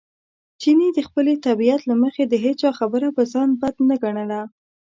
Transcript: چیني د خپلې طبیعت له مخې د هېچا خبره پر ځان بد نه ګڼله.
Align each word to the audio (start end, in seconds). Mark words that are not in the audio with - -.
چیني 0.61 0.87
د 0.93 0.99
خپلې 1.07 1.33
طبیعت 1.45 1.81
له 1.89 1.95
مخې 2.03 2.23
د 2.27 2.33
هېچا 2.45 2.69
خبره 2.79 3.07
پر 3.15 3.25
ځان 3.33 3.49
بد 3.61 3.75
نه 3.89 3.95
ګڼله. 4.03 4.41